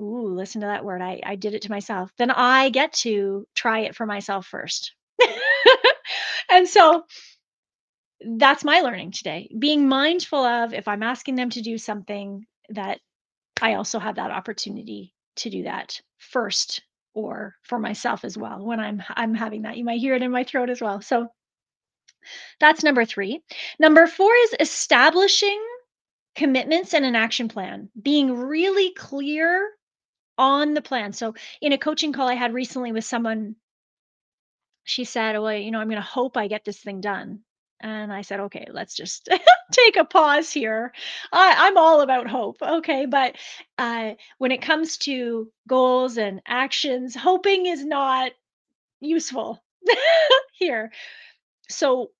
ooh, 0.00 0.34
listen 0.34 0.62
to 0.62 0.66
that 0.66 0.84
word. 0.84 1.00
I, 1.00 1.20
I 1.24 1.36
did 1.36 1.54
it 1.54 1.62
to 1.62 1.70
myself. 1.70 2.10
Then 2.18 2.30
I 2.30 2.70
get 2.70 2.92
to 3.04 3.46
try 3.54 3.80
it 3.80 3.94
for 3.94 4.06
myself 4.06 4.46
first. 4.46 4.94
and 6.50 6.68
so 6.68 7.04
that's 8.20 8.64
my 8.64 8.80
learning 8.80 9.12
today. 9.12 9.50
Being 9.58 9.88
mindful 9.88 10.44
of 10.44 10.74
if 10.74 10.88
I'm 10.88 11.02
asking 11.02 11.36
them 11.36 11.50
to 11.50 11.62
do 11.62 11.78
something 11.78 12.44
that 12.70 13.00
I 13.60 13.74
also 13.74 13.98
have 13.98 14.16
that 14.16 14.30
opportunity 14.30 15.14
to 15.36 15.50
do 15.50 15.64
that 15.64 16.00
first 16.18 16.82
or 17.18 17.56
for 17.62 17.78
myself 17.78 18.24
as 18.24 18.38
well 18.38 18.64
when 18.64 18.80
I'm 18.80 19.02
I'm 19.10 19.34
having 19.34 19.62
that. 19.62 19.76
You 19.76 19.84
might 19.84 20.00
hear 20.00 20.14
it 20.14 20.22
in 20.22 20.30
my 20.30 20.44
throat 20.44 20.70
as 20.70 20.80
well. 20.80 21.00
So 21.00 21.28
That's 22.60 22.82
number 22.84 23.04
three. 23.04 23.42
Number 23.78 24.06
four 24.06 24.32
is 24.44 24.54
establishing 24.60 25.60
commitments 26.36 26.94
and 26.94 27.04
an 27.04 27.16
action 27.16 27.48
plan, 27.48 27.90
being 28.00 28.36
really 28.36 28.92
clear 28.94 29.70
on 30.38 30.74
the 30.74 30.82
plan. 30.82 31.12
So, 31.12 31.34
in 31.60 31.72
a 31.72 31.78
coaching 31.78 32.12
call 32.12 32.28
I 32.28 32.34
had 32.34 32.54
recently 32.54 32.92
with 32.92 33.04
someone, 33.04 33.56
she 34.84 35.04
said, 35.04 35.38
Well, 35.38 35.54
you 35.54 35.70
know, 35.70 35.80
I'm 35.80 35.88
going 35.88 35.96
to 36.02 36.08
hope 36.08 36.36
I 36.36 36.48
get 36.48 36.64
this 36.64 36.80
thing 36.80 37.00
done. 37.00 37.40
And 37.80 38.12
I 38.12 38.22
said, 38.22 38.40
okay, 38.40 38.66
let's 38.72 38.94
just 38.96 39.28
take 39.72 39.96
a 39.96 40.04
pause 40.04 40.52
here. 40.52 40.92
I, 41.32 41.54
I'm 41.58 41.76
all 41.76 42.00
about 42.00 42.28
hope. 42.28 42.56
Okay. 42.62 43.06
But 43.06 43.36
uh, 43.78 44.12
when 44.38 44.52
it 44.52 44.62
comes 44.62 44.96
to 44.98 45.50
goals 45.66 46.18
and 46.18 46.40
actions, 46.46 47.14
hoping 47.14 47.66
is 47.66 47.84
not 47.84 48.32
useful 49.00 49.62
here. 50.52 50.92
So, 51.68 52.10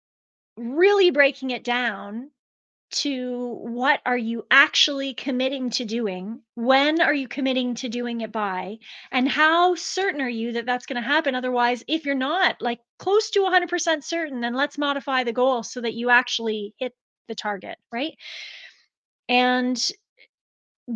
really 0.57 1.11
breaking 1.11 1.51
it 1.51 1.65
down 1.65 2.31
to 2.91 3.59
what 3.61 4.01
are 4.07 4.17
you 4.17 4.47
actually 4.51 5.15
committing 5.15 5.71
to 5.71 5.85
doing? 5.85 6.41
When 6.55 7.01
are 7.01 7.15
you 7.15 7.29
committing 7.29 7.75
to 7.77 7.89
doing 7.89 8.23
it 8.23 8.33
by? 8.33 8.79
And 9.13 9.29
how 9.29 9.75
certain 9.75 10.21
are 10.21 10.29
you 10.29 10.53
that 10.53 10.67
that's 10.67 10.87
going 10.87 11.01
to 11.01 11.07
happen? 11.07 11.35
Otherwise, 11.35 11.85
if 11.87 12.07
you're 12.07 12.15
not 12.15 12.57
like 12.61 12.81
close 12.99 13.31
to 13.31 13.41
100% 13.41 14.03
certain, 14.03 14.41
then 14.41 14.55
let's 14.55 14.79
modify 14.79 15.25
the 15.25 15.33
goal 15.33 15.63
so 15.63 15.81
that 15.81 15.95
you 15.95 16.11
actually 16.11 16.75
hit 16.79 16.95
the 17.29 17.35
target, 17.35 17.79
right? 17.93 18.15
And 19.29 19.91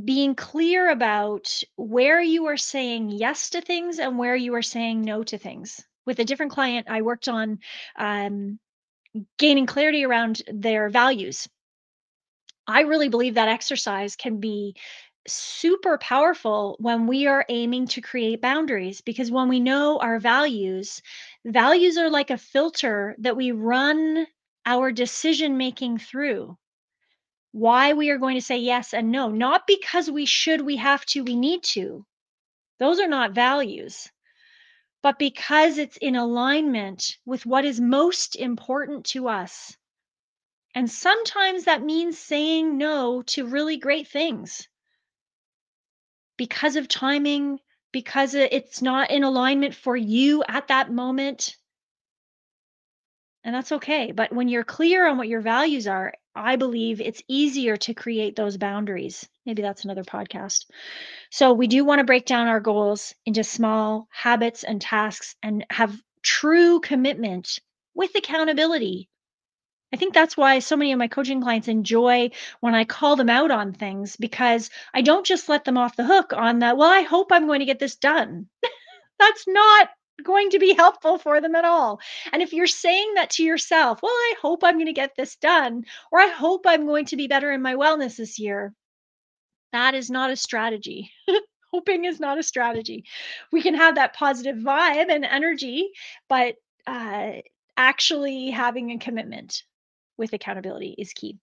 being 0.04 0.34
clear 0.34 0.90
about 0.90 1.62
where 1.76 2.20
you 2.20 2.46
are 2.46 2.56
saying 2.56 3.10
yes 3.10 3.50
to 3.50 3.60
things 3.60 3.98
and 3.98 4.18
where 4.18 4.36
you 4.36 4.54
are 4.54 4.62
saying 4.62 5.02
no 5.02 5.22
to 5.24 5.38
things. 5.38 5.84
With 6.06 6.18
a 6.18 6.24
different 6.24 6.52
client, 6.52 6.88
I 6.90 7.02
worked 7.02 7.28
on 7.28 7.60
um, 7.96 8.58
gaining 9.38 9.66
clarity 9.66 10.04
around 10.04 10.42
their 10.48 10.88
values 10.88 11.46
I 12.66 12.82
really 12.82 13.08
believe 13.08 13.34
that 13.34 13.48
exercise 13.48 14.16
can 14.16 14.38
be 14.38 14.76
super 15.26 15.98
powerful 15.98 16.76
when 16.80 17.06
we 17.06 17.26
are 17.26 17.44
aiming 17.48 17.86
to 17.88 18.00
create 18.00 18.40
boundaries 18.40 19.00
because 19.00 19.30
when 19.30 19.48
we 19.48 19.60
know 19.60 19.98
our 19.98 20.18
values, 20.18 21.02
values 21.44 21.96
are 21.96 22.10
like 22.10 22.30
a 22.30 22.38
filter 22.38 23.14
that 23.18 23.36
we 23.36 23.52
run 23.52 24.26
our 24.64 24.92
decision 24.92 25.56
making 25.56 25.98
through. 25.98 26.56
Why 27.52 27.92
we 27.92 28.10
are 28.10 28.18
going 28.18 28.36
to 28.36 28.42
say 28.44 28.58
yes 28.58 28.94
and 28.94 29.12
no, 29.12 29.28
not 29.30 29.66
because 29.66 30.10
we 30.10 30.24
should, 30.26 30.60
we 30.60 30.76
have 30.76 31.04
to, 31.06 31.22
we 31.22 31.36
need 31.36 31.62
to. 31.64 32.06
Those 32.78 32.98
are 32.98 33.08
not 33.08 33.32
values, 33.32 34.10
but 35.02 35.18
because 35.18 35.78
it's 35.78 35.96
in 35.98 36.16
alignment 36.16 37.18
with 37.26 37.44
what 37.44 37.64
is 37.64 37.80
most 37.80 38.36
important 38.36 39.04
to 39.06 39.28
us. 39.28 39.76
And 40.74 40.90
sometimes 40.90 41.64
that 41.64 41.84
means 41.84 42.18
saying 42.18 42.78
no 42.78 43.22
to 43.22 43.46
really 43.46 43.76
great 43.76 44.08
things 44.08 44.66
because 46.38 46.76
of 46.76 46.88
timing, 46.88 47.60
because 47.92 48.34
it's 48.34 48.80
not 48.80 49.10
in 49.10 49.22
alignment 49.22 49.74
for 49.74 49.94
you 49.94 50.42
at 50.48 50.68
that 50.68 50.90
moment. 50.90 51.56
And 53.44 53.54
that's 53.54 53.72
okay. 53.72 54.12
But 54.12 54.32
when 54.32 54.48
you're 54.48 54.64
clear 54.64 55.06
on 55.06 55.18
what 55.18 55.28
your 55.28 55.40
values 55.40 55.86
are, 55.86 56.14
I 56.34 56.56
believe 56.56 57.00
it's 57.00 57.22
easier 57.28 57.76
to 57.78 57.94
create 57.94 58.36
those 58.36 58.56
boundaries. 58.56 59.28
Maybe 59.44 59.62
that's 59.62 59.84
another 59.84 60.04
podcast. 60.04 60.66
So, 61.30 61.52
we 61.52 61.66
do 61.66 61.84
want 61.84 61.98
to 61.98 62.04
break 62.04 62.24
down 62.24 62.46
our 62.46 62.60
goals 62.60 63.14
into 63.26 63.44
small 63.44 64.08
habits 64.10 64.64
and 64.64 64.80
tasks 64.80 65.34
and 65.42 65.66
have 65.70 66.00
true 66.22 66.80
commitment 66.80 67.58
with 67.94 68.14
accountability 68.14 69.08
I 69.92 69.98
think 69.98 70.14
that's 70.14 70.36
why 70.38 70.58
so 70.60 70.76
many 70.76 70.92
of 70.92 70.98
my 70.98 71.08
coaching 71.08 71.42
clients 71.42 71.68
enjoy 71.68 72.30
when 72.60 72.74
I 72.74 72.84
call 72.84 73.14
them 73.16 73.28
out 73.28 73.50
on 73.50 73.74
things 73.74 74.16
because 74.16 74.70
I 74.94 75.02
don't 75.02 75.26
just 75.26 75.50
let 75.50 75.64
them 75.64 75.76
off 75.76 75.96
the 75.96 76.04
hook 76.04 76.32
on 76.32 76.60
that, 76.60 76.78
well, 76.78 76.88
I 76.88 77.02
hope 77.02 77.30
I'm 77.30 77.46
going 77.46 77.60
to 77.60 77.66
get 77.66 77.78
this 77.78 77.96
done. 77.96 78.48
that's 79.18 79.44
not 79.46 79.90
going 80.22 80.50
to 80.50 80.58
be 80.58 80.74
helpful 80.76 81.18
for 81.18 81.40
them 81.40 81.54
at 81.54 81.64
all. 81.64 82.00
And 82.32 82.42
if 82.42 82.52
you're 82.52 82.66
saying 82.66 83.14
that 83.14 83.30
to 83.30 83.42
yourself, 83.42 84.00
well, 84.02 84.12
I 84.12 84.34
hope 84.40 84.64
I'm 84.64 84.76
going 84.76 84.86
to 84.86 84.92
get 84.92 85.16
this 85.16 85.36
done, 85.36 85.84
or 86.10 86.20
I 86.20 86.28
hope 86.28 86.62
I'm 86.66 86.86
going 86.86 87.06
to 87.06 87.16
be 87.16 87.28
better 87.28 87.50
in 87.52 87.62
my 87.62 87.74
wellness 87.74 88.16
this 88.16 88.38
year, 88.38 88.74
that 89.72 89.94
is 89.94 90.10
not 90.10 90.30
a 90.30 90.36
strategy. 90.36 91.10
Hoping 91.72 92.04
is 92.04 92.20
not 92.20 92.38
a 92.38 92.42
strategy. 92.42 93.04
We 93.50 93.62
can 93.62 93.74
have 93.74 93.94
that 93.94 94.14
positive 94.14 94.56
vibe 94.56 95.10
and 95.10 95.24
energy, 95.24 95.90
but 96.28 96.56
uh, 96.86 97.32
actually 97.76 98.50
having 98.50 98.90
a 98.90 98.98
commitment 98.98 99.62
with 100.18 100.34
accountability 100.34 100.94
is 100.98 101.14
key. 101.14 101.38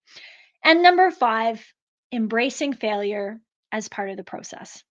And 0.63 0.83
number 0.83 1.09
five, 1.09 1.65
embracing 2.11 2.73
failure 2.73 3.39
as 3.71 3.87
part 3.87 4.09
of 4.09 4.17
the 4.17 4.23
process. 4.23 4.83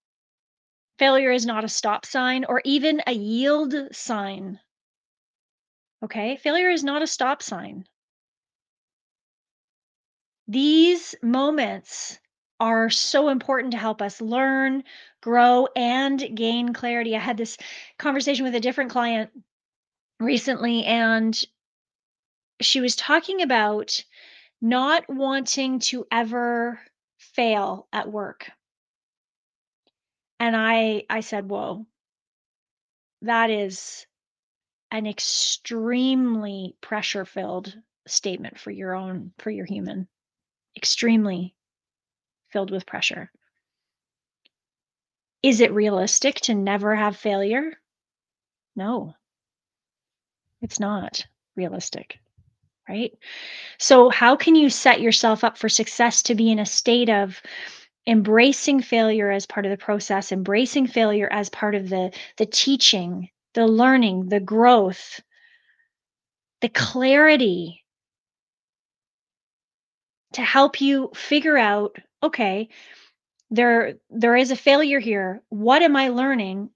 Failure 0.99 1.31
is 1.31 1.47
not 1.47 1.65
a 1.65 1.69
stop 1.69 2.05
sign 2.05 2.45
or 2.45 2.61
even 2.65 3.01
a 3.07 3.13
yield 3.13 3.75
sign. 3.93 4.59
Okay, 6.03 6.37
failure 6.37 6.71
is 6.71 6.83
not 6.83 7.03
a 7.03 7.07
stop 7.07 7.43
sign. 7.43 7.87
These 10.49 11.15
moments 11.23 12.19
are 12.59 12.91
so 12.91 13.29
important 13.29 13.73
to 13.73 13.79
help 13.79 14.03
us 14.03 14.21
learn, 14.21 14.83
grow, 15.21 15.69
and 15.77 16.37
gain 16.37 16.73
clarity. 16.73 17.15
I 17.15 17.21
had 17.21 17.37
this 17.37 17.59
conversation 17.99 18.45
with 18.45 18.55
a 18.55 18.61
different 18.61 18.91
client 18.91 19.31
recently, 20.19 20.85
and 20.85 21.39
she 22.61 22.81
was 22.81 22.97
talking 22.97 23.43
about 23.43 24.05
not 24.61 25.09
wanting 25.09 25.79
to 25.79 26.07
ever 26.11 26.81
fail 27.19 27.87
at 27.93 28.11
work. 28.11 28.51
And 30.41 30.57
I 30.57 31.05
I 31.11 31.21
said, 31.21 31.49
"Whoa. 31.49 31.87
That 33.23 33.51
is 33.51 34.07
an 34.91 35.07
extremely 35.07 36.77
pressure-filled 36.81 37.77
statement 38.07 38.59
for 38.59 38.71
your 38.71 38.95
own 38.95 39.33
for 39.39 39.51
your 39.51 39.67
human. 39.67 40.09
Extremely 40.77 41.55
filled 42.51 42.71
with 42.71 42.87
pressure. 42.87 43.31
Is 45.43 45.61
it 45.61 45.73
realistic 45.73 46.37
to 46.43 46.55
never 46.55 46.95
have 46.97 47.17
failure? 47.17 47.81
No. 48.77 49.15
It's 50.61 50.81
not 50.81 51.27
realistic 51.57 52.21
right? 52.89 53.13
So, 53.79 54.09
how 54.09 54.35
can 54.35 54.55
you 54.55 54.71
set 54.71 55.01
yourself 55.01 55.45
up 55.45 55.59
for 55.59 55.69
success 55.69 56.23
to 56.23 56.35
be 56.35 56.51
in 56.51 56.59
a 56.59 56.67
state 56.67 57.11
of 57.11 57.43
embracing 58.09 58.81
failure 58.81 59.31
as 59.31 59.47
part 59.47 59.67
of 59.67 59.71
the 59.71 59.77
process, 59.77 60.33
embracing 60.33 60.87
failure 60.87 61.29
as 61.31 61.51
part 61.51 61.75
of 61.75 61.91
the, 61.91 62.11
the 62.39 62.47
teaching, 62.47 63.29
the 63.53 63.67
learning, 63.67 64.29
the 64.31 64.41
growth, 64.41 65.21
the 66.63 66.71
clarity 66.71 67.85
to 70.33 70.43
help 70.43 70.81
you 70.81 71.11
figure 71.15 71.57
out 71.57 71.97
okay 72.23 72.69
there 73.51 73.95
there 74.11 74.37
is 74.37 74.51
a 74.51 74.57
failure 74.57 74.99
here 74.99 75.41
what 75.49 75.81
am 75.81 75.97
i 75.97 76.09
learning 76.09 76.69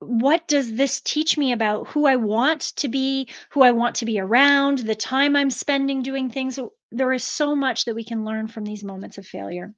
what 0.00 0.46
does 0.46 0.74
this 0.74 1.00
teach 1.00 1.38
me 1.38 1.52
about 1.52 1.88
who 1.88 2.06
I 2.06 2.16
want 2.16 2.60
to 2.76 2.88
be, 2.88 3.28
who 3.50 3.62
I 3.62 3.70
want 3.70 3.94
to 3.96 4.04
be 4.04 4.20
around, 4.20 4.78
the 4.78 4.94
time 4.94 5.34
I'm 5.34 5.50
spending 5.50 6.02
doing 6.02 6.30
things? 6.30 6.58
There 6.92 7.12
is 7.14 7.24
so 7.24 7.56
much 7.56 7.86
that 7.86 7.94
we 7.94 8.04
can 8.04 8.24
learn 8.24 8.46
from 8.46 8.64
these 8.64 8.84
moments 8.84 9.16
of 9.16 9.26
failure. 9.26 9.74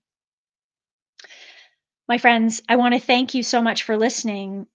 My 2.08 2.18
friends, 2.18 2.62
I 2.68 2.76
want 2.76 2.94
to 2.94 3.00
thank 3.00 3.34
you 3.34 3.42
so 3.42 3.60
much 3.60 3.82
for 3.82 3.96
listening 3.96 4.66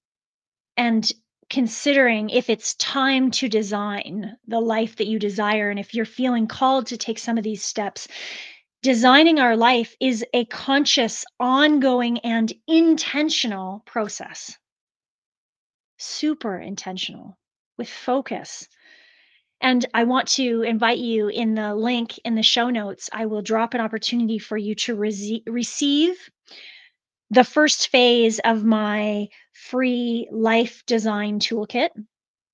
and 0.77 1.11
considering 1.49 2.29
if 2.29 2.49
it's 2.49 2.75
time 2.75 3.31
to 3.31 3.49
design 3.49 4.37
the 4.47 4.59
life 4.59 4.95
that 4.97 5.07
you 5.07 5.19
desire 5.19 5.69
and 5.69 5.79
if 5.79 5.93
you're 5.93 6.05
feeling 6.05 6.47
called 6.47 6.87
to 6.87 6.97
take 6.97 7.19
some 7.19 7.37
of 7.37 7.43
these 7.43 7.63
steps. 7.63 8.07
Designing 8.81 9.39
our 9.39 9.55
life 9.55 9.95
is 9.99 10.25
a 10.33 10.45
conscious, 10.45 11.25
ongoing, 11.39 12.19
and 12.19 12.53
intentional 12.67 13.81
process 13.85 14.57
super 16.03 16.57
intentional 16.57 17.37
with 17.77 17.89
focus. 17.89 18.67
And 19.61 19.85
I 19.93 20.03
want 20.03 20.27
to 20.29 20.61
invite 20.63 20.97
you 20.97 21.29
in 21.29 21.55
the 21.55 21.73
link 21.73 22.19
in 22.25 22.35
the 22.35 22.43
show 22.43 22.69
notes. 22.69 23.09
I 23.13 23.25
will 23.25 23.41
drop 23.41 23.73
an 23.73 23.81
opportunity 23.81 24.37
for 24.37 24.57
you 24.57 24.75
to 24.75 24.95
rece- 24.95 25.43
receive 25.47 26.29
the 27.33 27.43
first 27.43 27.89
phase 27.89 28.39
of 28.39 28.63
my 28.63 29.27
free 29.53 30.27
life 30.31 30.83
design 30.85 31.39
toolkit. 31.39 31.89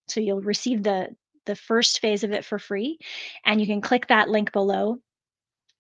So 0.08 0.22
you'll 0.22 0.42
receive 0.42 0.84
the 0.84 1.10
the 1.46 1.56
first 1.56 2.00
phase 2.00 2.24
of 2.24 2.32
it 2.32 2.46
for 2.46 2.60
free 2.60 3.00
and 3.44 3.60
you 3.60 3.66
can 3.66 3.82
click 3.82 4.08
that 4.08 4.30
link 4.30 4.52
below 4.52 5.00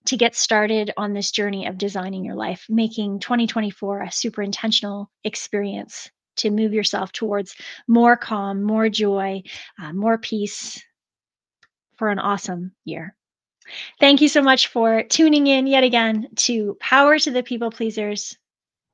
to 0.06 0.18
get 0.18 0.36
started 0.36 0.92
on 0.98 1.14
this 1.14 1.30
journey 1.30 1.68
of 1.68 1.78
designing 1.78 2.26
your 2.26 2.36
life, 2.36 2.66
making 2.70 3.20
2024 3.20 4.02
a 4.02 4.12
super 4.12 4.42
intentional 4.42 5.12
experience 5.24 6.10
to 6.38 6.50
move 6.50 6.74
yourself 6.74 7.12
towards 7.12 7.56
more 7.88 8.18
calm, 8.18 8.64
more 8.64 8.90
joy, 8.90 9.44
uh, 9.80 9.94
more 9.94 10.18
peace, 10.18 10.82
for 11.98 12.10
an 12.10 12.18
awesome 12.18 12.72
year. 12.86 13.16
Thank 14.00 14.22
you 14.22 14.30
so 14.30 14.42
much 14.42 14.68
for 14.68 15.04
tuning 15.04 15.46
in 15.46 15.68
yet 15.68 15.84
again 15.84 16.30
to 16.38 16.78
Power 16.80 17.20
to 17.20 17.30
the 17.30 17.44
People 17.44 17.70
Pleasers. 17.70 18.39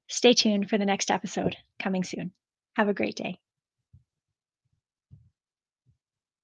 Stay 0.07 0.33
tuned 0.33 0.69
for 0.69 0.77
the 0.77 0.85
next 0.85 1.11
episode 1.11 1.55
coming 1.79 2.03
soon. 2.03 2.31
Have 2.75 2.89
a 2.89 2.93
great 2.93 3.15
day. 3.15 3.39